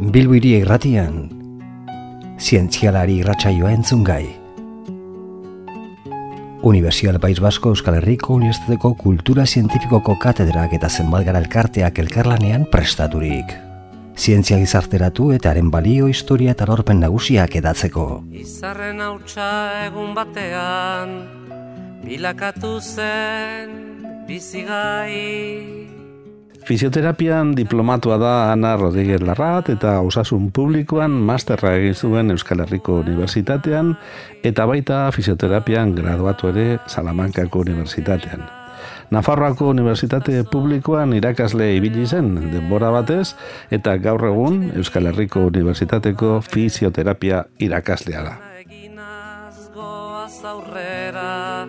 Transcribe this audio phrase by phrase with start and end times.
[0.00, 1.26] Bilbiri irratian,
[2.40, 4.22] zientzialari irratsaioa entzun gai.
[6.64, 13.52] Universial País Basko Euskal Herriko Unibertsitateko Kultura Zientifikoko Katedrak eta Zenbalgara Elkarteak elkarlanean prestaturik.
[14.16, 18.06] Zientzia gizarteratu eta haren balio, historia eta lorpen nagusiak edatzeko.
[18.32, 19.50] Izarren hautsa
[19.84, 21.12] egun batean,
[22.08, 23.76] bilakatu zen
[24.24, 25.79] bizigai.
[26.70, 33.96] Fisioterapian diplomatua da Ana Rodríguez Larrat eta osasun publikoan masterra egin zuen Euskal Herriko Unibertsitatean
[34.46, 38.46] eta baita fisioterapian graduatu ere Salamankako Unibertsitatean.
[39.10, 43.34] Nafarroako Unibertsitate Publikoan irakasle ibili zen denbora batez
[43.74, 48.36] eta gaur egun Euskal Herriko Unibertsitateko fisioterapia irakaslea da.
[50.40, 51.66] Aurrera,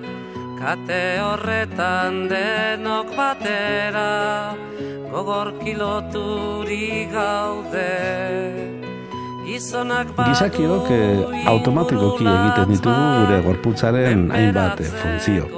[0.62, 4.54] kate horretan denok batera,
[5.12, 7.90] gogor kiloturi gaude.
[9.52, 15.50] Gizakiok eh, automatikoki egiten ditugu gure gorputzaren hainbat funtzio.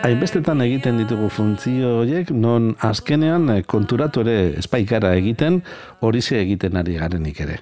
[0.00, 5.62] Hainbestetan egiten ditugu funtzio horiek, non azkenean eh, konturatu ere espaikara egiten,
[6.04, 7.60] horize egiten ari garenik ere.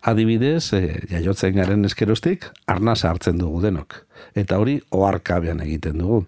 [0.00, 3.98] Adibidez, eh, jaiotzen garen eskerostik, arnasa hartzen dugu denok.
[4.34, 6.22] Eta hori oharkabean egiten dugu.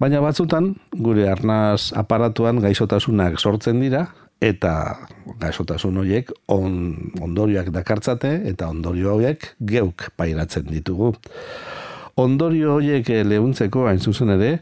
[0.00, 4.06] Baina batzutan, gure arnaz aparatuan gaixotasunak sortzen dira,
[4.40, 4.96] eta
[5.42, 11.12] gaixotasun horiek on, ondorioak dakartzate, eta ondorio horiek geuk pairatzen ditugu.
[12.16, 14.56] Ondorio horiek eh, lehuntzeko hain zuzen ere,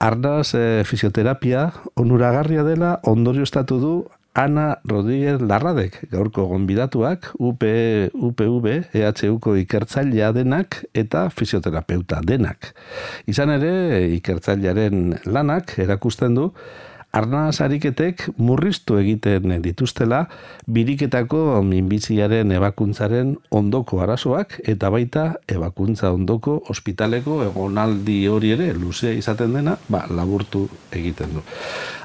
[0.00, 1.68] arnaz eh, fisioterapia
[2.00, 3.92] onuragarria dela ondorio estatu du
[4.34, 7.64] Ana Rodríguez Larradek, gaurko gonbidatuak, UP,
[8.14, 12.70] UPV, EHUko ikertzailea denak eta fisioterapeuta denak.
[13.26, 13.72] Izan ere,
[14.14, 16.52] ikertzailearen lanak erakusten du,
[17.10, 20.20] Arnaz ariketek murriztu egiten dituztela
[20.70, 29.58] biriketako minbiziaren ebakuntzaren ondoko arazoak eta baita ebakuntza ondoko ospitaleko egonaldi hori ere luzea izaten
[29.58, 31.42] dena ba, laburtu egiten du.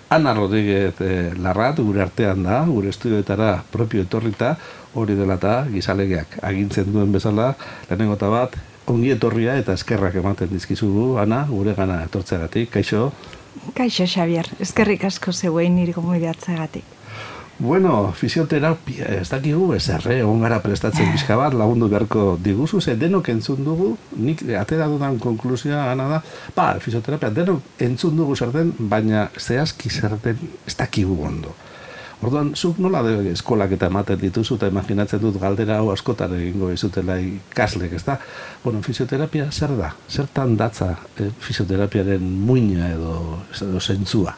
[0.10, 4.56] Ana Rodríguez eh, Larrat gure artean da, gure estudioetara propio etorrita,
[4.94, 7.56] hori dela eta gizalegeak agintzen duen bezala,
[7.90, 8.56] lehenengo bat,
[8.86, 13.12] ongi etorria eta eskerrak ematen dizkizugu, Ana, gure gana etortzeagatik, kaixo?
[13.74, 16.86] Kaixo, Xavier, eskerrik asko zeuen niri gomuidatzeagatik.
[17.58, 23.30] Bueno, fisioterapia, ez dakigu, ez erre, gara prestatzen pixka bat, lagundu beharko diguzu, ze denok
[23.32, 26.22] entzun dugu, nik atera dudan konklusioa gana da,
[26.56, 31.56] ba, fisioterapia, denok entzun dugu zer den, baina zehazki zer den ez dakigu ondo.
[32.26, 36.74] Orduan, zuk nola de eskolak eta ematen dituzu, eta imaginatzen dut galdera hau askotan egingo
[36.74, 38.18] izutela ikaslek, ez da?
[38.64, 39.94] Bueno, fisioterapia zer da?
[40.10, 44.36] Zertan datza eh, fisioterapiaren muina edo, edo zentzua?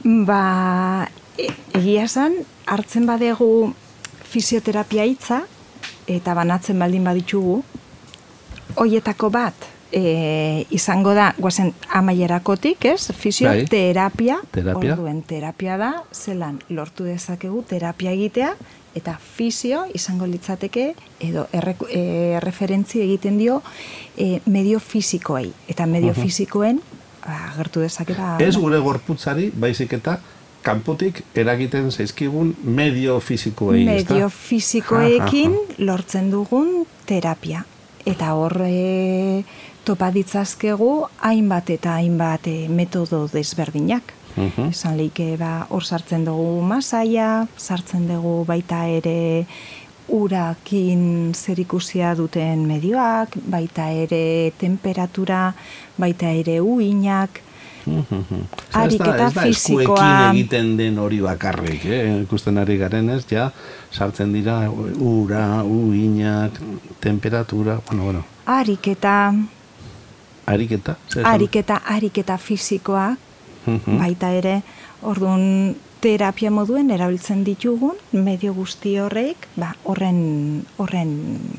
[0.00, 1.06] Ba,
[1.74, 2.34] egia esan,
[2.66, 3.72] hartzen badegu
[4.30, 5.42] fisioterapia hitza
[6.10, 7.62] eta banatzen baldin baditugu,
[8.76, 9.54] hoietako bat,
[9.92, 13.10] e, izango da, guazen amaierakotik, ez?
[13.16, 14.50] Fisioterapia, Bai.
[14.62, 14.92] Terapia.
[14.94, 18.54] orduen terapia da, zelan lortu dezakegu terapia egitea,
[18.94, 23.60] eta fisio izango litzateke, edo erre, e, referentzi egiten dio
[24.16, 25.52] e, medio fisikoei.
[25.68, 26.20] Eta medio Mhm.
[26.22, 26.80] fisikoen,
[27.26, 30.18] ba, agertu dezake ba, Ez gure gorputzari, baizik eta
[30.62, 34.14] kanpotik eragiten zaizkigun medio fizikoei, ezta?
[34.14, 35.56] medio fisikoekin
[35.88, 37.64] lortzen dugun terapia.
[38.06, 39.44] Eta hor e,
[39.84, 40.92] topa ditzazkegu
[41.26, 44.14] hainbat eta hainbat e, metodo desberdinak.
[44.36, 44.70] Mhm.
[44.70, 49.46] Esan leike ba, hor sartzen dugu masaia, sartzen dugu baita ere
[50.10, 55.52] urakin zerikusia duten medioak, baita ere temperatura,
[55.98, 57.42] baita ere uinak.
[58.72, 59.64] Ariketa ez da, ez
[60.30, 62.22] egiten den hori bakarrik, eh?
[62.22, 63.50] ikusten ari garen ez, ja,
[63.92, 66.60] sartzen dira ura, uinak,
[67.00, 69.34] temperatura, bueno, bueno, ariketa,
[70.46, 70.96] ariketa.
[71.24, 73.16] ariketa, ariketa fisikoa,
[73.66, 73.98] Mhm.
[73.98, 74.62] baita ere,
[75.02, 81.12] orduan terapia moduen erabiltzen ditugun medio guzti horrek, ba, horren horren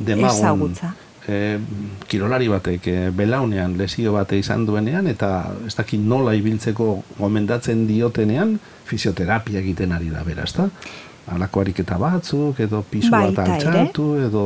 [0.07, 0.95] ezagutza.
[1.27, 1.59] Eh,
[2.07, 8.59] kirolari batek eh, belaunean lesio bate izan duenean eta ez dakit nola ibiltzeko gomendatzen diotenean
[8.85, 10.69] fisioterapia egiten ari da bera, ezta?
[11.31, 14.45] Halako ariketa batzuk edo pisu bat altxatu edo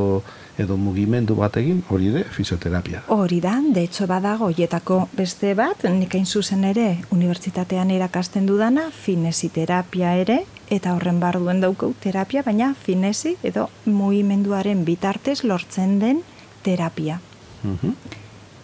[0.57, 3.01] edo mugimendu bat egin, hori ere fisioterapia.
[3.11, 8.87] Hori da, de hecho badago hoietako beste bat, nik hain zuzen ere unibertsitatean irakasten dudana,
[8.91, 16.23] finesiterapia ere, eta horren barduen daukau terapia, baina finesi edo mugimenduaren bitartez lortzen den
[16.65, 17.19] terapia.
[17.63, 17.95] Mhm.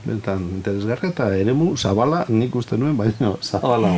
[0.02, 3.92] Bentan, interesgarra eta eremu zabala nik uste nuen, baina zabala.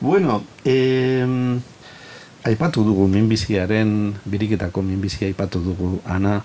[0.00, 1.26] bueno, eh,
[2.44, 6.38] aipatu dugu minbiziaren, biriketako minbizia aipatu dugu, ana,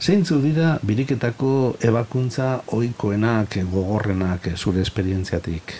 [0.00, 5.72] zeintzu dira biriketako ebakuntza oikoenak, gogorrenak, zure esperientziatik?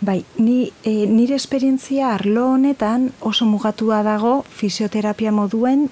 [0.00, 5.90] Bai, ni, e, nire esperientzia arlo honetan oso mugatua dago fisioterapia moduen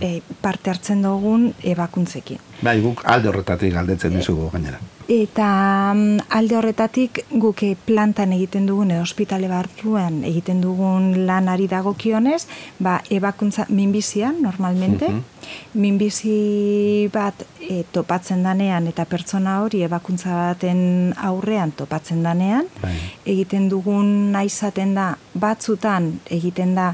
[0.00, 2.40] e, parte hartzen dugun ebakuntzekin.
[2.60, 4.80] Bai, guk alde horretatik galdetzen dizugu gainera.
[5.10, 5.46] Eta
[5.94, 12.44] mm, alde horretatik guk eh, plantan egiten dugun, edo ospitale barruan egiten dugun lanari dagokionez,
[12.78, 15.08] ba, ebakuntza minbizian, normalmente,
[15.74, 20.84] minbizi bat e, topatzen danean eta pertsona hori ebakuntza baten
[21.16, 22.94] aurrean topatzen danean, Bai.
[23.24, 26.92] egiten dugun izaten da, batzutan egiten da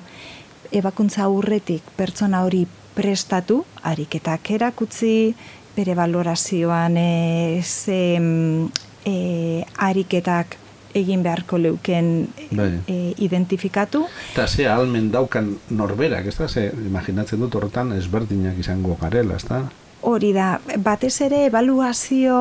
[0.72, 2.64] ebakuntza aurretik pertsona hori
[2.96, 5.34] prestatu, ariketak erakutzi,
[5.76, 8.68] bere valorazioan e, ze mm,
[9.04, 10.56] e, ariketak
[10.96, 12.70] egin beharko leuken Bai.
[12.88, 14.06] e, identifikatu.
[14.32, 16.48] Eta ze almen daukan norberak, ez da?
[16.48, 19.60] Ze, imaginatzen dut horretan ezberdinak izango garela, ez da?
[20.06, 22.36] Hori da, batez ere evaluazio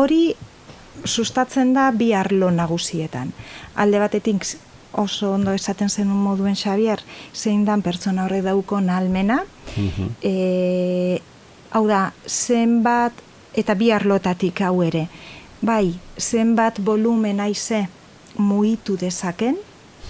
[0.00, 0.34] hori
[1.04, 3.30] sustatzen da bi arlo nagusietan.
[3.76, 4.46] Alde batetik
[4.92, 7.00] oso ondo esaten zen moduen Xavier,
[7.34, 9.42] zein dan pertsona horrek daukon almena,
[9.76, 10.08] Mhm.
[10.22, 11.20] e,
[11.70, 13.12] hau da, zenbat,
[13.54, 15.08] eta bi arlotatik hau ere,
[15.60, 17.88] bai, zenbat volumen aize
[18.36, 19.56] muitu dezaken,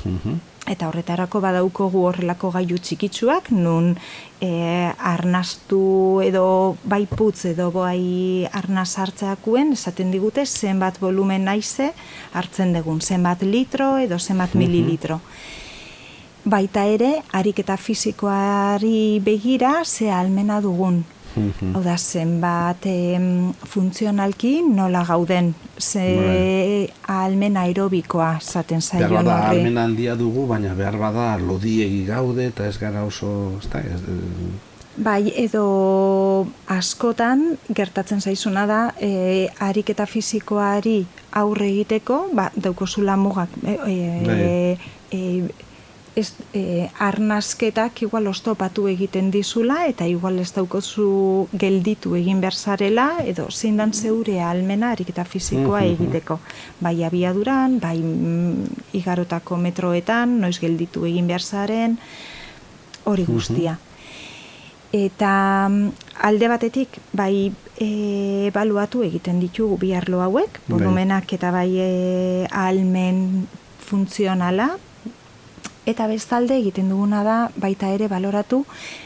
[0.05, 0.41] Mhm.
[0.67, 3.93] Eta horretarako badaukogu horrelako gailu txikitsuak, nun
[4.43, 4.49] e,
[4.99, 5.79] arnastu
[6.27, 11.93] edo bai putz edo bai arnaz hartzeakuen, esaten digute zenbat volumen naize
[12.35, 15.21] hartzen dugun, zenbat litro edo zenbat mililitro.
[16.47, 21.05] Baita ere, ariketa fisikoari begira ze almena dugun.
[21.37, 21.75] Mhm.
[21.77, 26.89] Hau da, zenbat em, funtzionalki nola gauden, ze Bai.
[27.07, 29.59] almen aerobikoa zaten Behar zaion bada horri.
[29.59, 34.01] almen handia dugu, baina behar bada lodiegi gaude eta ez gara oso, ez da, ez,
[34.97, 43.77] Bai, edo askotan gertatzen zaizuna da e, ariketa fisikoari aurre egiteko, ba, daukozula mugak, e,
[43.87, 44.79] e,
[45.13, 45.43] e,
[46.17, 53.51] ez, e, arnazketak igual ostopatu egiten dizula eta igual ez daukozu gelditu egin berzarela edo
[53.53, 56.39] zindan zeure almena ariketa fisikoa egiteko.
[56.81, 61.99] Bai abiaduran, bai mm, igarotako metroetan, noiz gelditu egin berzaren,
[63.05, 63.77] hori guztia.
[64.97, 65.93] Eta mm,
[66.25, 67.91] alde batetik, bai e,
[68.49, 70.79] ebaluatu egiten ditugu bi arlo hauek, Bai.
[70.79, 71.93] volumenak eta bai e,
[72.51, 73.47] almen
[73.85, 74.73] funtzionala,
[75.87, 78.65] eta bestalde egiten duguna da baita ere baloratu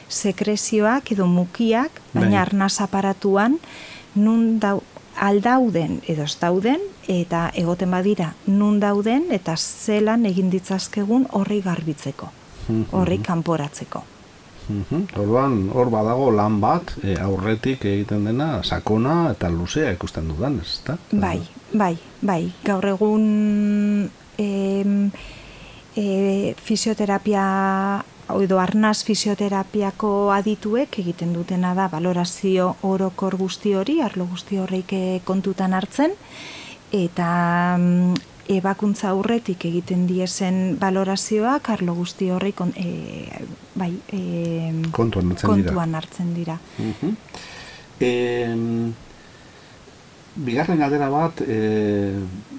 [0.09, 2.23] sekrezioak edo mukiak, Bai.
[2.25, 3.59] baina arnaz aparatuan
[4.15, 4.81] nun dau,
[5.21, 12.31] aldauden edo ez dauden, eta egoten badira nun dauden eta zelan egin ditzazkegun horri garbitzeko,
[12.69, 12.85] Mhm.
[12.93, 14.05] horri kanporatzeko.
[14.71, 15.07] Mhm.
[15.19, 20.81] Orduan, hor badago lan bat, e, aurretik egiten dena, sakona eta luzea ikusten dudan, ez
[20.87, 20.97] da?
[21.11, 21.41] Bai,
[21.73, 22.53] bai, bai.
[22.65, 25.11] Gaur egun em,
[25.97, 28.05] e, fisioterapia
[28.39, 35.21] edo arnaz fisioterapiako adituek egiten dutena da valorazio orokor guzti hori, arlo guzti horreik eh,
[35.25, 36.15] kontutan hartzen,
[36.95, 37.31] eta
[37.79, 38.15] mm,
[38.51, 43.27] ebakuntza aurretik egiten diezen valorazioak arlo guzti horrei kon, e,
[43.79, 44.21] bai, e,
[44.91, 45.71] Kontuan hartzen dira.
[45.71, 46.59] kontuan hartzen dira.
[46.79, 47.17] Mhm.
[48.01, 48.95] Em,
[50.45, 52.13] bigarren galdera bat, e,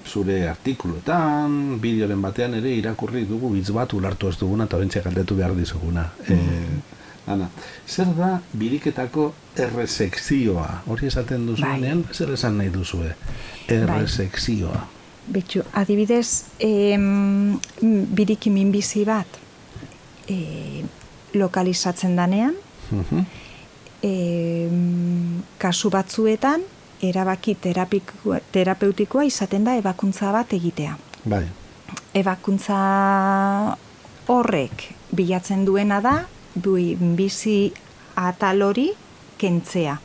[0.06, 5.36] zure artikuluetan, bideoren batean ere irakurri dugu hitz bat ulartu ez duguna eta bentsa galdetu
[5.38, 6.08] behar dizuguna.
[6.28, 6.38] E,
[7.30, 7.46] Ana,
[7.86, 9.28] zer da biriketako
[9.62, 10.82] erresekzioa?
[10.90, 13.12] Hori esaten duzuenean, zer esan nahi duzue?
[13.70, 14.80] Erresekzioa.
[15.30, 16.26] Betxu, adibidez,
[16.58, 17.54] em,
[18.18, 19.38] biriki minbizi bat
[20.26, 20.82] e,
[21.38, 22.58] lokalizatzen danean,
[22.90, 23.22] Mhm.
[24.02, 26.62] em, kasu batzuetan,
[27.02, 30.96] erabaki terapiko, terapeutikoa izaten da ebakuntza bat egitea.
[31.24, 31.44] Bai.
[32.14, 32.76] Ebakuntza
[34.30, 36.14] horrek bilatzen duena da,
[36.54, 37.72] bui- bizi
[38.16, 38.90] atal hori
[39.38, 39.98] kentzea.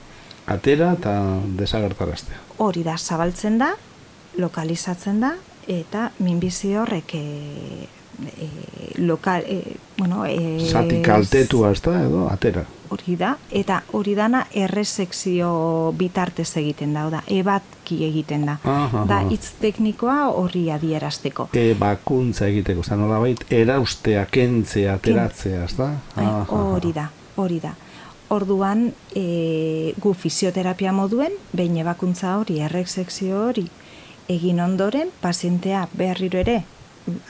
[0.47, 1.13] Atera eta
[1.59, 2.39] desagertaraztea.
[2.63, 3.73] Hori da, zabaltzen da,
[4.37, 5.33] lokalizatzen da,
[5.67, 7.23] eta minbizi horrek e,
[8.25, 8.47] e,
[9.03, 12.63] lokal, e, bueno, e, Zati kaltetua ez da, edo, atera.
[12.89, 18.57] Hori da, eta hori dana erresekzio bitartez egiten da, da, ebatki egiten da.
[18.63, 21.49] Aha, Da, hitz teknikoa horri adierazteko.
[21.53, 25.89] ebakuntza egiteko, zan nolabait, eraustea, kentzea, ateratzea, ez da?
[26.15, 27.73] Bai, hori da, hori da.
[28.29, 33.67] Orduan, e, gu fisioterapia moduen, behin ebakuntza hori, erresekzio hori,
[34.27, 36.57] egin ondoren, pazientea beharriro ere,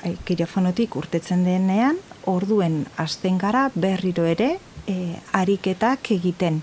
[0.04, 6.62] ai, kirofonotik urtetzen denean, orduen hasten gara berriro ere e, ariketak egiten.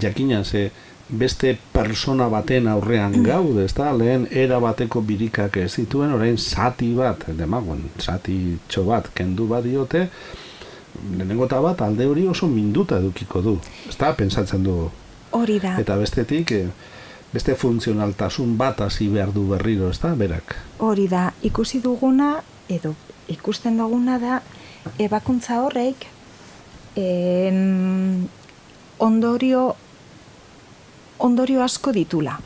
[0.00, 0.70] Jakina, ze
[1.10, 6.92] beste persona baten aurrean gaude, ez da, lehen era bateko birikak ez zituen, orain zati
[6.94, 8.36] bat, demagun, zati
[8.68, 10.06] txo bat, kendu bat diote,
[11.16, 13.56] lehenengo eta bat alde hori oso minduta edukiko du,
[13.88, 14.76] ez da, pensatzen du.
[15.34, 15.76] Hori da.
[15.82, 16.68] Eta bestetik, eh,
[17.32, 20.56] beste funtzionaltasun bat hasi behar du berriro, ez da, berak.
[20.78, 22.36] Hori da, ikusi duguna,
[22.68, 22.94] edo
[23.30, 24.40] ikusten duguna da,
[24.98, 26.06] ebakuntza horreik,
[26.96, 28.26] em,
[28.98, 29.74] ondorio
[31.18, 32.38] ondorio asko ditula.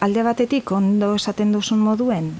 [0.00, 2.32] Alde batetik ondo esaten duzun moduen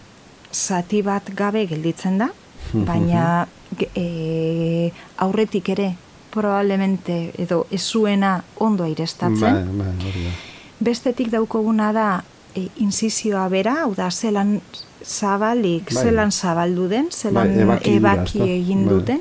[0.52, 2.30] zati bat gabe gelditzen da,
[2.72, 3.46] baina
[3.94, 4.90] e,
[5.24, 5.92] aurretik ere
[6.32, 9.70] probablemente edo ezuena ondo airestatzen.
[9.78, 10.32] Bai, bai,
[10.78, 12.08] Bestetik daukoguna da
[12.54, 14.58] e, insizioa bera, hau da zelan
[15.04, 16.02] zabalik, Bai.
[16.04, 19.20] zelan zabaldu den, zelan Bai, ebaki ebaki egin Bai.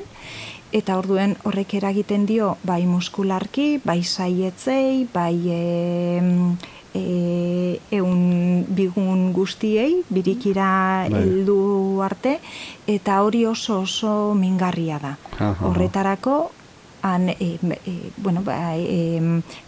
[0.74, 5.60] Eta orduen horrek eragiten dio bai muskularki, bai saietzei, bai e,
[6.96, 11.22] e, eun bigun guztiei, birikira Bai.
[11.22, 12.38] heldu arte,
[12.86, 15.16] eta hori oso oso mingarria da.
[15.38, 15.68] Aha.
[15.70, 16.36] Horretarako,
[17.02, 19.20] han, e, e, bueno, ba, e,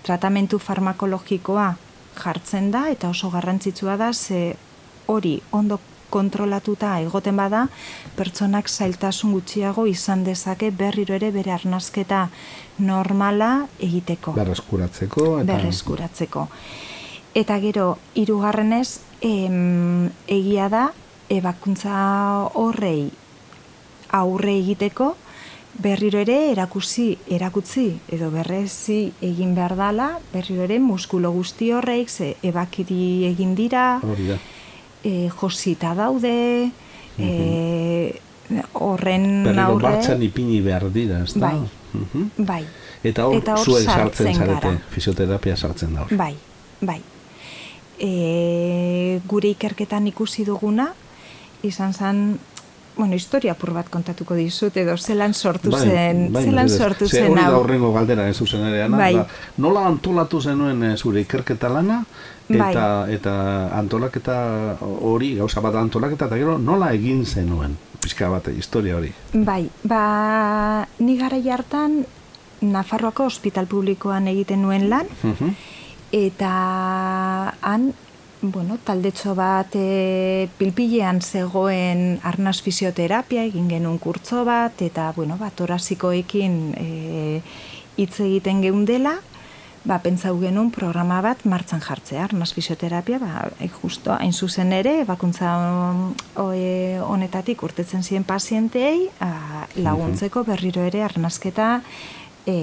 [0.02, 1.68] tratamentu farmakologikoa
[2.18, 4.56] jartzen da, eta oso garrantzitsua da, ze
[5.06, 5.78] hori ondo
[6.10, 7.66] kontrolatuta egoten bada,
[8.16, 12.28] pertsonak zailtasun gutxiago izan dezake berriro ere bere arnasketa
[12.78, 15.26] normala egiteko Berreskuratzeko.
[15.40, 15.52] Eta...
[15.52, 16.48] berreskuratzeko.
[17.38, 20.88] Eta gero, hirugarrenez, em, egia da,
[21.28, 21.94] ebakuntza
[22.56, 23.10] horrei
[24.16, 25.14] aurre egiteko,
[25.78, 32.34] berriro ere erakusi, erakutzi edo berrezi egin behar dala, berriro ere muskulo guzti horreik, ze
[32.42, 34.38] ebakiri egin dira, Hori da.
[35.08, 36.68] E, josita daude,
[37.18, 37.28] e,
[38.76, 39.88] horren Berriro aurre...
[39.88, 41.48] martxan ipini behar dira, ez da?
[41.48, 41.60] Bai.
[41.96, 42.30] Mhm.
[42.44, 42.64] Bai,
[43.08, 46.16] Eta hor, Eta hor zuek sartzen sartzen zarete, fisioterapia sartzen da hor.
[46.18, 46.34] bai,
[46.80, 47.00] bai.
[47.98, 50.92] E, gure ikerketan ikusi duguna,
[51.66, 52.38] izan zen,
[52.98, 57.32] bueno, historia apur bat kontatuko dizut, edo zelan sortu zen, bai, zelan sortu Ze zen
[57.32, 59.14] hori da horrengo galdera ez zuzen ere, Bai.
[59.56, 62.04] nola antolatu zenuen zure ikerketa lana,
[62.48, 63.14] eta, Bai.
[63.14, 63.34] eta
[63.78, 69.12] antolaketa hori, gauza bat antolaketa, eta gero nola egin zenuen, pixka bat, historia hori.
[69.34, 72.04] Bai, ba, ni gara hartan
[72.60, 75.52] Nafarroako ospital publikoan egiten nuen lan, Mhm.
[76.12, 77.92] eta han,
[78.42, 85.54] bueno, taldetxo bat e, pilpilean zegoen arnaz fisioterapia, egin genuen kurtzo bat, eta, bueno, bat
[85.54, 87.42] torazikoekin e,
[87.96, 89.18] hitz egiten geundela,
[89.84, 93.48] ba, pentsau genuen programa bat martxan jartzea, arnaz fisioterapia, ba,
[93.80, 95.54] justo, hain zuzen ere, bakuntza
[96.38, 101.80] honetatik urtetzen ziren pazienteei a, laguntzeko berriro ere arnazketa
[102.46, 102.58] e,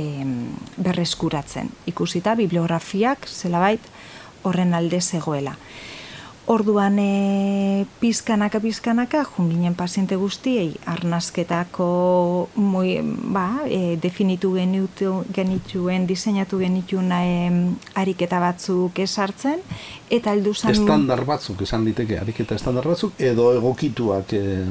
[0.77, 1.71] berreskuratzen.
[1.91, 3.81] Ikusita bibliografiak zelabait
[4.43, 5.55] horren alde zegoela.
[6.47, 11.87] Orduan e, pizkanaka pizkanaka jun ginen paziente guztiei arnazketako
[12.61, 12.99] moi,
[13.33, 17.23] ba, e, definitu genitu, genituen, diseinatu genituen e,
[17.97, 19.63] ariketa batzuk esartzen
[20.13, 24.67] eta heldu zan Estandar batzuk, esan diteke, ariketa estandar batzuk, edo egokituak, eh,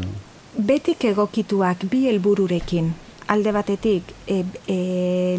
[0.54, 2.92] betik egokituak bi helbururekin.
[3.34, 4.78] Alde batetik e, e,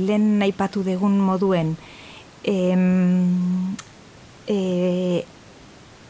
[0.02, 1.76] lehen aipatu degun moduen
[2.44, 3.76] em,
[4.50, 5.24] e,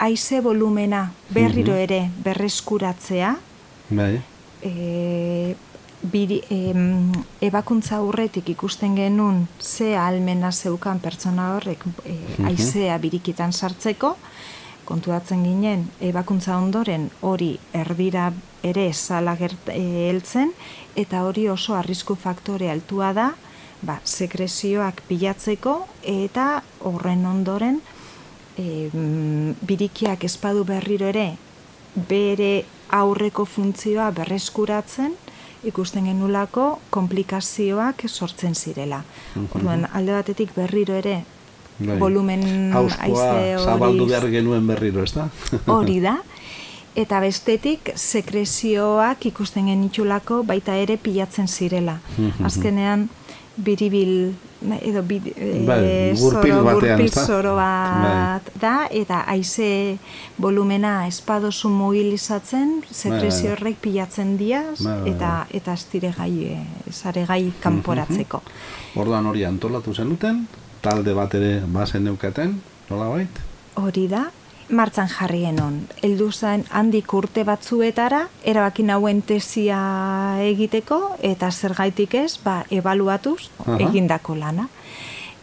[0.05, 1.81] aize volumena berriro Mhm.
[1.85, 3.35] ere berreskuratzea
[3.89, 4.21] bai,
[4.61, 5.55] e,
[6.05, 12.45] biri, em, ebakuntza aurretik ikusten genuen ze almena zeukan pertsona horrek e, Mhm.
[12.47, 14.15] aizea birikitan sartzeko,
[14.85, 18.31] kontuatzen ginen, ebakuntza ondoren hori erdira
[18.63, 20.51] ere zala e, heltzen,
[20.95, 23.31] eta hori oso arrisku faktore altua da,
[23.81, 27.81] ba, sekresioak pilatzeko, eta horren ondoren
[28.57, 28.89] e,
[29.61, 31.35] birikiak espadu berriro ere
[31.95, 35.13] bere aurreko funtzioa berreskuratzen,
[35.65, 39.01] ikusten genulako komplikazioak sortzen zirela.
[39.47, 41.23] Orduan, alde batetik berriro ere
[41.79, 41.97] bai.
[41.99, 45.29] volumen aize zabaldu behar genuen berriro, ez da?
[45.77, 46.19] hori da.
[46.95, 51.97] Eta bestetik sekresioak ikusten genitulako baita ere pilatzen zirela.
[52.43, 53.09] Azkenean
[53.57, 54.35] biribil
[54.81, 57.11] edo bi, e, Bai, gurpil zoro, batean, gurpil?
[57.15, 57.25] Bai.
[57.25, 59.97] zoro bat da, eta haize
[60.37, 63.55] volumena espadozu mobilizatzen, sekresio Bai.
[63.57, 66.57] horrek pilatzen diaz, Bai, bai, eta, eta estire gai,
[66.91, 68.41] zare gai kanporatzeko.
[68.95, 70.45] Orduan hori antolatu zenuten,
[70.81, 73.39] talde bat ere bazen neukaten, nola bait?
[73.81, 74.29] Hori da,
[74.69, 75.81] martzan jarri genuen.
[76.05, 79.79] Eldu zen handik urte batzuetara, erabakin hauen tesia
[80.45, 83.77] egiteko, eta zergaitik ez, ba, ebaluatuz Aha.
[83.89, 84.69] egindako lana.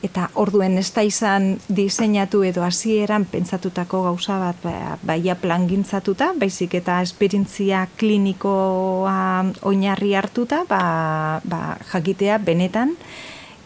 [0.03, 6.75] Eta orduen ez da izan diseinatu edo hasieran pentsatutako gauza bat ba, baia plangintzatuta, baizik
[6.81, 11.63] eta esperientzia klinikoa oinarri hartuta, ba, ba,
[11.93, 12.97] jakitea benetan,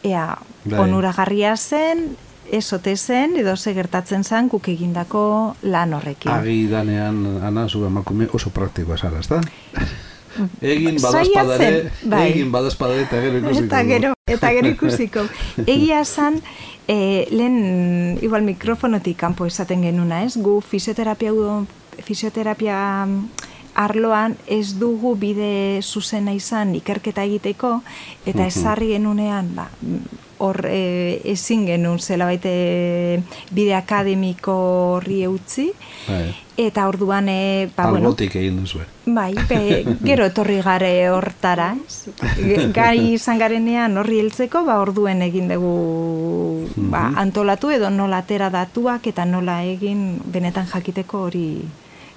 [0.04, 0.36] ea
[0.66, 0.78] Bai.
[0.84, 2.10] onuragarria zen,
[2.52, 6.32] ez ote zen, edo ze gertatzen zen guk egindako lan horrekin.
[6.32, 9.40] Agi danean, ana, zu emakume oso praktikoa zara, ezta?
[10.60, 12.26] Egin badazpadare, bai.
[12.30, 13.64] egin badazpadare eta gero ikusiko.
[13.64, 15.24] Eta gero, eta gero ikusiko.
[15.74, 16.40] Egia esan,
[16.88, 20.36] e, lehen, igual mikrofonotik kanpo esaten genuna, ez?
[20.36, 21.32] Gu fisioterapia,
[22.04, 27.80] fisioterapia mm, arloan ez dugu bide zuzena izan ikerketa egiteko,
[28.26, 29.68] eta esarri genunean, ba,
[30.38, 34.56] hor e, ezin genuen zela baite bide akademiko
[34.96, 35.70] horri eutzi,
[36.06, 36.34] Bai.
[36.56, 38.82] eta orduan, e, ba, bueno, Albotik egin duzu.
[39.06, 42.10] Bai, be, gero etorri gare hortara, ez?
[42.74, 45.74] Gai izan garenean horri heltzeko, ba orduen egin dugu
[46.76, 51.48] ba, antolatu edo nola atera datuak eta nola egin benetan jakiteko hori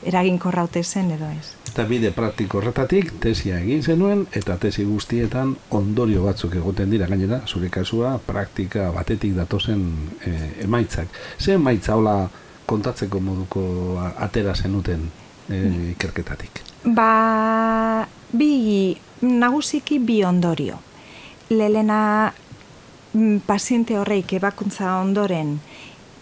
[0.03, 1.53] eraginkorra ote zen edo ez.
[1.69, 7.41] Eta bide praktiko horretatik tesia egin zenuen eta tesi guztietan ondorio batzuk egoten dira gainera,
[7.47, 9.83] zure kasua praktika batetik datozen
[10.25, 10.33] e,
[10.65, 11.07] emaitzak.
[11.39, 12.29] Ze emaitza hola
[12.69, 13.63] kontatzeko moduko
[14.17, 15.09] atera zenuten
[15.49, 15.61] e,
[15.93, 16.63] ikerketatik?
[16.85, 20.79] Ba, bi, nagusiki bi ondorio.
[21.49, 22.31] Lelena
[23.13, 25.57] mm, paziente horreik ebakuntza ondoren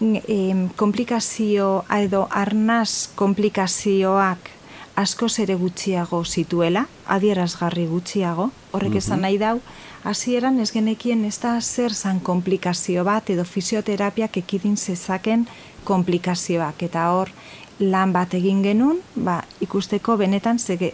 [0.00, 4.58] mm, em, komplikazio edo arnaz komplikazioak
[4.98, 9.60] askoz ere gutxiago zituela, adierazgarri gutxiago, horrek esan nahi dau,
[10.02, 15.46] hasieran ez genekien ez da zer zan komplikazio bat edo fisioterapiak ekidin zezaken
[15.86, 17.30] komplikazioak, eta hor
[17.78, 20.92] lan bat egin genuen, ba, ikusteko benetan zege,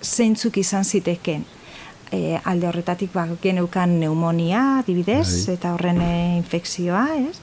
[0.00, 1.44] zeintzuk izan ziteken.
[2.10, 5.58] E, alde horretatik ba, geneukan pneumonia, adibidez, Bai.
[5.58, 7.36] eta horren e, infekzioa, ez?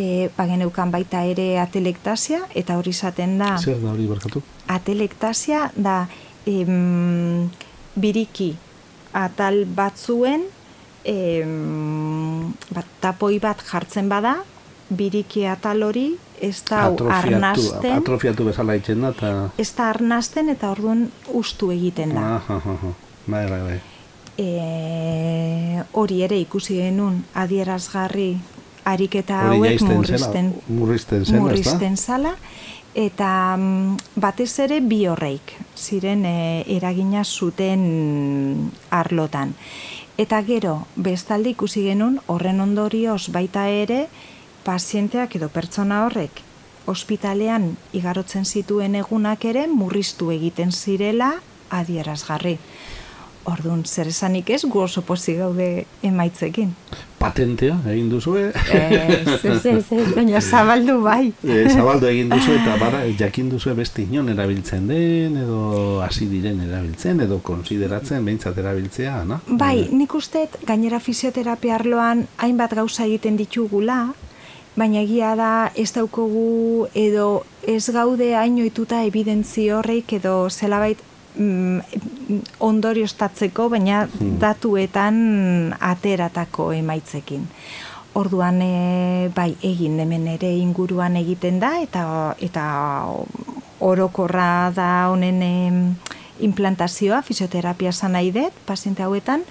[0.00, 3.52] E, ba, geneukan baita ere atelektasia, eta hori izaten da...
[3.60, 4.40] Zer da hori barkatu?
[4.72, 6.06] Atelektasia da
[6.48, 7.50] em,
[8.00, 8.54] biriki
[9.12, 10.46] atal batzuen
[11.04, 14.38] em, bat, tapoi bat jartzen bada,
[14.88, 16.08] biriki atal hori
[16.40, 16.86] ez da
[17.20, 19.32] arnasten, atrofiatu bezala itzen da, eta...
[19.60, 22.36] ez da arnasten eta orduan ustu egiten da.
[22.38, 22.94] Ah, ah, ah, ah.
[23.26, 23.78] Bai, bai, bai.
[24.40, 28.30] E, hori ere ikusi genuen adierazgarri
[28.92, 32.34] ariketa hauek murrizten, murrizten zen, murrizten zala,
[32.94, 39.54] eta mm, batez ere bi horreik, ziren e, eragina zuten arlotan.
[40.20, 44.06] Eta gero, bestalde ikusi genuen, horren ondorioz baita ere,
[44.66, 46.44] pazienteak edo pertsona horrek
[46.90, 51.34] ospitalean igarotzen zituen egunak ere murriztu egiten zirela
[51.70, 52.56] adierazgarri.
[53.50, 56.74] Orduan, zer esanik ez, gu oso pozik gaude emaitzekin.
[57.20, 61.32] Patentea egin duzue, Ez, ez, ez, ez, baina zabaldu bai.
[61.44, 66.62] e, zabaldu egin duzu eta bara, jakin duzu beste inon erabiltzen den, edo hasi diren
[66.64, 69.40] erabiltzen, edo konsideratzen behintzat erabiltzea, na?
[69.48, 74.00] Bai, nik usteet gainera fisioterapia arloan hainbat gauza egiten ditugula,
[74.80, 80.98] baina egia da ez daukogu edo ez gaude hain ohituta evidentzi horreik edo zelabait
[81.36, 84.06] mm, ondorioztatzeko, baina
[84.40, 87.46] datuetan ateratako emaitzekin.
[88.14, 92.04] Orduan e, bai egin hemen ere inguruan egiten da eta
[92.42, 92.64] eta
[93.80, 95.96] orokorra da honen
[96.40, 99.44] implantazioa, fisioterapia esan nahi dut, paziente hauetan,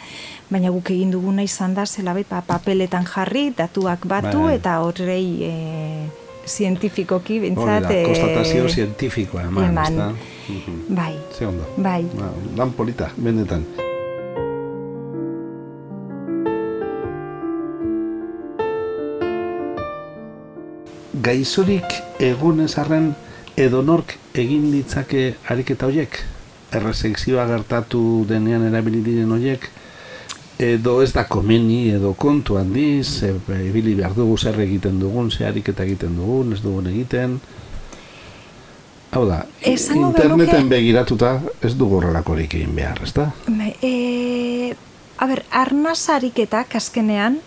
[0.49, 4.55] baina guk egin duguna izan da zelabait ba, papeletan jarri, datuak batu Bai.
[4.57, 5.53] eta horrei e,
[6.49, 7.87] zientifikoki Hori bintzat...
[7.87, 10.17] da, konstatazio zientifikoa eman, eman.
[10.49, 10.95] Mhm.
[10.95, 11.63] Bai, Ze ondo.
[11.77, 12.03] bai.
[12.17, 13.63] Ba, lan polita, benetan.
[21.21, 23.11] Gaizorik egunez arren
[23.59, 26.19] edonork egin ditzake ariketa horiek?
[26.75, 29.65] Erresekzioa gertatu denean erabili diren horiek?
[30.59, 33.31] Edo ez da komeni edo kontu handiz, e,
[33.69, 37.39] ibili behar dugu zer egiten dugun, ze ariketa egiten dugun, ez dugun egiten.
[39.11, 41.29] Hau da, Esango interneten genuke- begiratuta
[41.65, 43.31] ez dugu horrelakorik egin behar, ezta?
[43.81, 44.73] E,
[45.17, 47.39] a ber, arnazariketak azkenean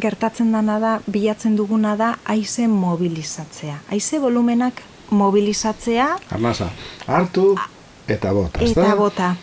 [0.00, 3.78] gertatzen dana da, bilatzen duguna da haize mobilizatzea.
[3.90, 6.70] Haize volumenak mobilizatzea Arnasa,
[7.06, 7.54] hartu
[8.08, 8.80] eta bota, ezta?
[8.86, 9.34] eta bota.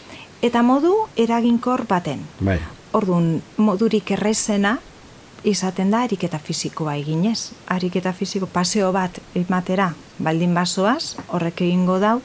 [0.41, 2.23] Eta modu eraginkor baten.
[2.39, 2.59] Bai,
[2.93, 4.79] Orduan, modurik errezena,
[5.43, 7.51] izaten da ariketa fisikoa eginez.
[7.67, 12.21] Ariketa fisiko paseo bat ematera baldin basoaz, horrek egingo dau,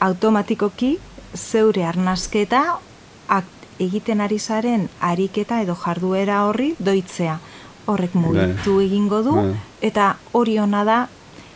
[0.00, 0.98] automatikoki
[1.36, 2.80] zeure arnazketa
[3.80, 7.38] egiten ari zaren ariketa edo jarduera horri doitzea.
[7.88, 8.22] Horrek bai.
[8.22, 9.56] mugitu egingo du, bai.
[9.80, 10.98] eta hori hona da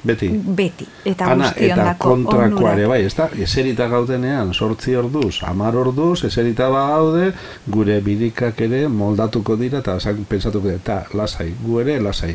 [0.05, 0.29] Beti.
[0.29, 0.87] Beti.
[1.09, 3.31] Eta Ana, eta kontrakoa ere bai, ez da?
[3.41, 7.31] Eserita gaudenean, sortzi orduz, amar orduz, eserita gaude,
[7.73, 12.35] gure bidikak ere moldatuko dira, eta zan pensatuko dira, eta lasai, gu ere lasai.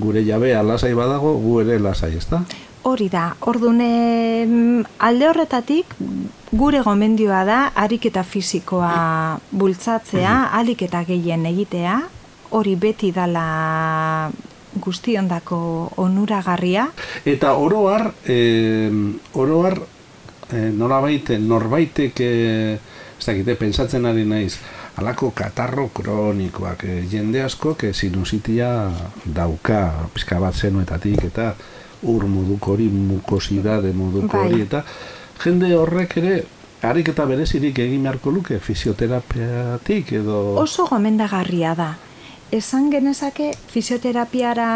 [0.00, 2.40] Gure jabea lasai badago, gu ere lasai, ez da?
[2.88, 3.90] Hori da, ordune
[5.04, 5.92] alde horretatik,
[6.56, 8.94] gure gomendioa da, ariketa fisikoa
[9.52, 11.98] bultzatzea, mm aliketa gehien egitea,
[12.56, 14.30] hori beti dala
[14.74, 16.88] guztiondako onuragarria.
[17.24, 18.90] Eta oroar, e,
[19.34, 19.80] oroar,
[20.52, 22.74] e, norabait, norbaitek, e,
[23.18, 24.58] ez dakite, pensatzen ari naiz,
[24.96, 28.90] alako katarro kronikoak, e, jende asko, que sinusitia
[29.24, 31.54] dauka, pizka bat zenuetatik, eta
[32.02, 34.68] ur moduko hori, mukosidade moduko hori, bai.
[34.68, 34.84] eta
[35.42, 36.36] jende horrek ere,
[36.82, 40.56] harik eta berezirik egin beharko luke, fisioterapiatik edo...
[40.62, 41.90] Oso gomendagarria da
[42.50, 44.70] esan genezake fisioterapiara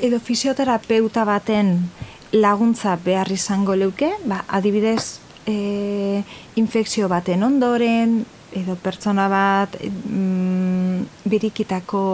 [0.00, 1.90] edo fisioterapeuta baten
[2.32, 6.22] laguntza behar izango leuke, ba, adibidez e,
[6.60, 8.20] infekzio baten ondoren,
[8.54, 12.04] edo pertsona bat mm, birikitako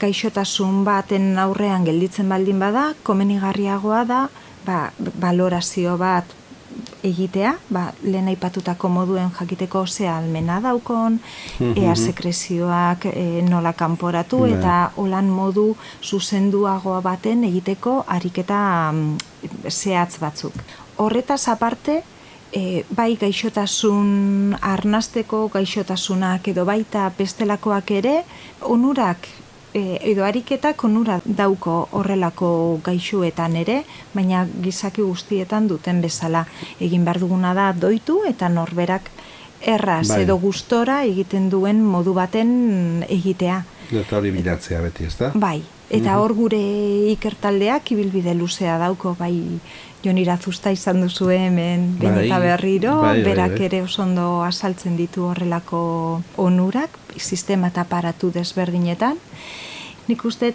[0.00, 4.22] gaixotasun baten aurrean gelditzen baldin bada, komenigarriagoa da,
[4.64, 4.78] ba,
[5.20, 6.32] valorazio bat
[7.04, 11.20] egitea, ba, lehen aipatutako moduen jakiteko ze almena daukon,
[11.58, 11.84] mhm.
[11.84, 14.54] ea sekrezioak e, nola kanporatu, bai.
[14.56, 18.58] eta holan modu zuzenduagoa baten egiteko ariketa
[18.92, 19.16] mm,
[19.68, 20.56] zehatz batzuk.
[20.96, 22.02] Horretaz aparte,
[22.54, 28.20] e, bai gaixotasun arnasteko gaixotasunak edo baita bestelakoak ere,
[28.62, 29.28] onurak
[29.74, 33.82] e, edo ariketak onura dauko horrelako gaixuetan ere,
[34.14, 36.46] baina gizaki guztietan duten bezala
[36.80, 39.10] egin behar duguna da doitu eta norberak
[39.60, 40.22] erraz bai.
[40.22, 43.62] edo gustora egiten duen modu baten egitea.
[43.92, 45.30] Eta hori bilatzea beti, ez da?
[45.34, 46.20] Bai, eta mhm.
[46.20, 46.60] hor gure
[47.12, 49.60] ikertaldeak ibilbide luzea dauko, bai
[50.04, 55.24] Jon Irazuzta izan duzu hemen bai, eta berriro, bai, bai, berak ere osondo asaltzen ditu
[55.30, 55.80] horrelako
[56.36, 59.16] onurak, sistema eta aparatu desberdinetan.
[60.08, 60.52] Nik uste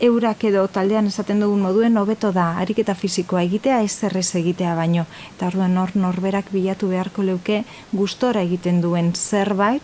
[0.00, 5.04] eurak edo taldean esaten dugun moduen hobeto da ariketa fisikoa egitea ez zerrez egitea baino.
[5.36, 9.82] Eta orduan nor norberak bilatu beharko leuke gustora egiten duen zerbait,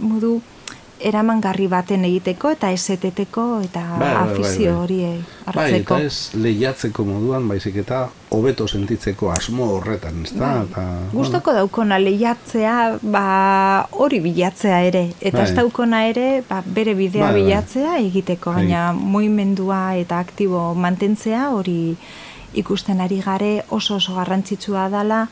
[0.00, 0.40] modu
[1.02, 5.54] eramangarri baten egiteko eta eseteteko eta bai, bai, bai afizio hori hartzeko.
[5.58, 10.52] Bai, eta ez lehiatzeko moduan, baizik eta hobeto sentitzeko asmo horretan, ez da?
[10.72, 10.86] Bai.
[11.12, 13.24] Gustoko daukona lehiatzea, ba,
[13.92, 15.46] hori bilatzea ere, eta bai.
[15.48, 21.96] ez daukona ere, ba, bere bidea bai, bilatzea egiteko, baina muimendua eta aktibo mantentzea hori
[22.58, 25.26] ikusten ari gare oso oso garrantzitsua dela,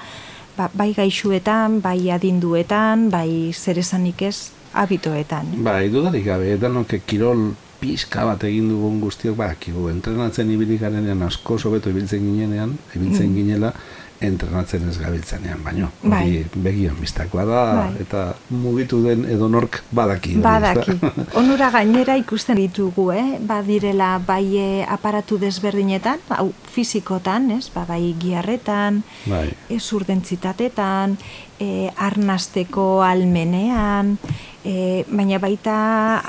[0.57, 5.57] ba, bai gaixuetan, bai adinduetan, bai zeresanik ez, habitoetan.
[5.65, 9.55] Ba, dudarik gabe, edanok kirol pizka bat egin dugun guztiok, ba,
[9.91, 13.37] entrenatzen ibilik garenean asko sobeto ibiltzen ginenean, ibiltzen mm.
[13.37, 13.73] ginela,
[14.21, 15.89] entrenatzen ez gabiltzanean, baino.
[16.03, 16.45] Bai.
[16.55, 18.03] begion biztakoa da, bai.
[18.05, 20.35] eta mugitu den edonork badaki.
[20.45, 20.99] Badaki.
[21.41, 23.39] Onura gainera ikusten ditugu, eh?
[23.41, 27.71] Badirela bai eh, aparatu desberdinetan, hau fizikotan, ez?
[27.73, 29.47] Ba, bai giarretan, bai.
[29.73, 31.17] ez urdentzitatetan,
[31.61, 34.17] e, arnasteko almenean,
[34.65, 35.75] e, baina baita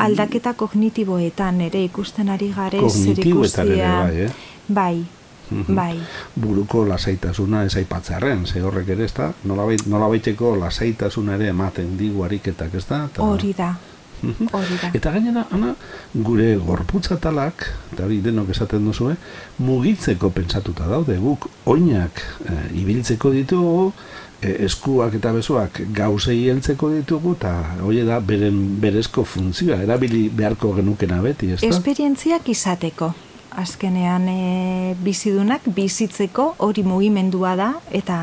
[0.05, 3.91] aldaketa kognitiboetan ere ikusten ari gare zer ikustia.
[4.03, 4.31] bai, eh?
[4.67, 5.05] Bai,
[5.49, 5.75] mhm.
[5.75, 5.99] bai.
[6.35, 12.23] Buruko lasaitasuna ez aipatzearen, ze horrek ere ez da, nola, baiteko lasaitasuna ere ematen digu
[12.23, 13.07] ariketak ez da.
[13.17, 13.75] Hori da.
[14.21, 14.47] Mhm.
[14.53, 14.91] Hori da.
[14.93, 15.73] Eta gainera, ana,
[16.13, 19.15] gure gorputzatalak, eta hori denok esaten duzu, eh,
[19.57, 23.93] mugitzeko pentsatuta daude, guk oinak e, ibiltzeko ditugu,
[24.41, 27.53] eskuak eta besoak gauzei heltzeko ditugu eta
[27.85, 31.67] hori da beren berezko funtzioa erabili beharko genukena beti, ez da?
[31.69, 33.11] Esperientziak izateko.
[33.51, 38.17] Azkenean e, bizidunak bizitzeko hori mugimendua da eta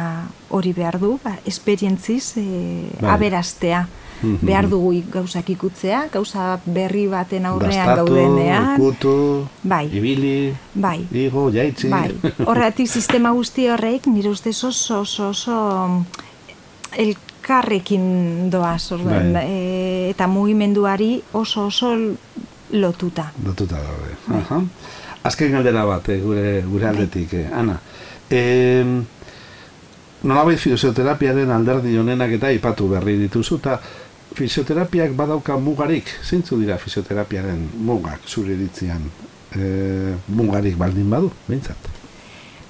[0.49, 2.45] hori behar du, ba, esperientziz e,
[3.01, 3.11] bai.
[3.15, 3.87] aberastea.
[4.23, 4.39] Mhm.
[4.43, 8.75] behar dugu gauzak ikutzea, gauza berri baten aurrean Bastatu, gaudenean.
[8.81, 9.87] Ikutu, bai.
[9.93, 11.07] ibili, bai.
[11.13, 11.89] igo, jaitzi.
[11.89, 12.15] Bai.
[12.47, 16.05] Horretik sistema guzti horreik, nire ustez oso, oso, oso
[16.97, 19.45] elkarrekin doa, bai.
[19.45, 21.95] e, eta mugimenduari oso, oso
[22.73, 23.33] lotuta.
[23.45, 24.17] Lotuta daude.
[24.27, 24.63] Bai.
[25.23, 26.95] Azken galdera bat, eh, gure, gure bai.
[26.95, 27.47] aldetik, eh.
[27.53, 27.79] Ana.
[28.31, 28.85] Eh,
[30.23, 33.79] nolabait fisioterapiaren alderdi honenak eta ipatu berri dituzu, eta
[34.37, 39.09] Fisioterapiak badauka mugarik, zeintzu dira fisioterapiaren mugak zure ditzian?
[39.57, 41.89] E, mugarik baldin badu, behintzat?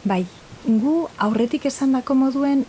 [0.07, 0.25] Bai,
[0.65, 2.65] gu aurretik esan dako moduen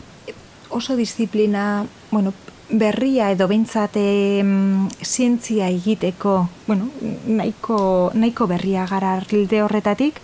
[0.70, 2.34] oso disiplina, bueno,
[2.70, 3.98] berria edo behintzat
[5.02, 6.90] zientzia egiteko, bueno,
[7.26, 10.22] nahiko, nahiko berria gara arlilde horretatik,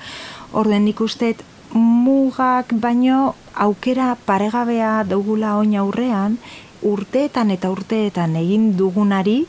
[0.53, 1.41] orduen nik usteet
[1.73, 6.37] mugak baino aukera paregabea dugula oin aurrean,
[6.81, 9.45] urteetan eta urteetan egin dugunari,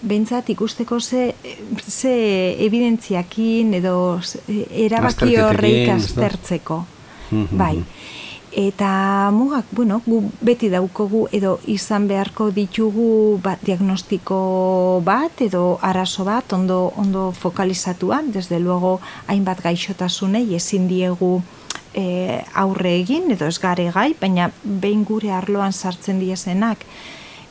[0.00, 1.34] bentsat ikusteko ze,
[1.88, 2.12] ze
[2.64, 4.20] evidentziakin edo
[4.70, 6.84] erabaki horreik aztertzeko.
[7.30, 7.58] Mhm.
[7.58, 7.84] bai.
[8.50, 16.24] Eta mugak, bueno, gu beti daukogu edo izan beharko ditugu bat, diagnostiko bat edo arazo
[16.24, 21.42] bat ondo, ondo fokalizatuan, desde luego hainbat gaixotasunei ezin diegu
[21.94, 26.84] e, aurre egin edo ez gare gai, baina behin gure arloan sartzen diezenak,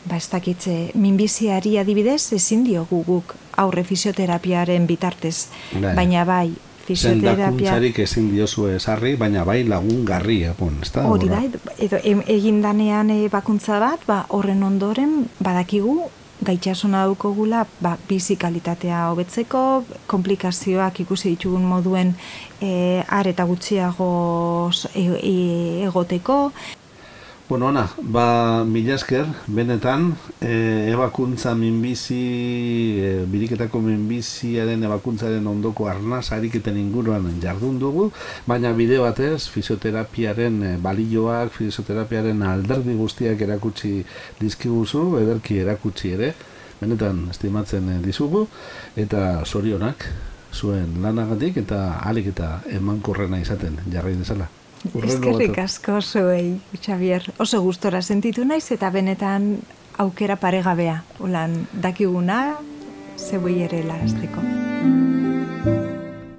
[0.07, 5.95] ba ez dakitze, minbiziari adibidez ezin diogu guk aurre fisioterapiaren bitartez, Bai.
[5.95, 6.51] baina bai,
[6.87, 7.49] fisioterapia...
[7.49, 11.07] Zendakuntzarik ezin diozu esarri, baina bai lagun garri, egon, ez da?
[11.09, 11.41] Hori da,
[11.77, 16.05] edo em- egin danean e, bakuntza bat, ba, horren ondoren badakigu
[16.45, 19.61] gaitxasuna daukogula ba, bizi kalitatea hobetzeko,
[20.07, 22.13] komplikazioak ikusi ditugun moduen
[22.61, 24.09] e, are eta gutxiago
[24.93, 25.35] e, e,
[25.87, 26.37] egoteko,
[27.49, 32.17] Bueno, ona, ba, mila esker, benetan, e, ebakuntza minbizi,
[32.99, 38.09] e, biriketako minbiziaren ebakuntzaren ondoko arnaz ariketen inguruan jardun dugu,
[38.51, 43.93] baina bide batez, fisioterapiaren e, balioak, fisioterapiaren alderdi guztiak erakutsi
[44.43, 46.33] dizkiguzu, ederki erakutsi ere,
[46.83, 48.43] benetan estimatzen e, dizugu,
[48.99, 50.09] eta sorionak
[50.51, 54.51] zuen lanagatik eta alik eta emankorrena izaten jarrai dezala.
[55.03, 59.57] Eskerrik asko zuei, Xavier, oso gustora sentitu naiz eta benetan
[59.97, 62.57] aukera paregabea, ulan dakiguna,
[63.17, 64.43] zeboi ere larazteko.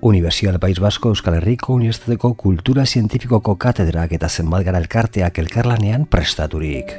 [0.00, 6.94] Universidad País Basko Euskal Herriko Unibertsitateko Kultura Zientifikoko Katedrak eta Zenbat Gara Elkarteak elkarlanean prestaturik.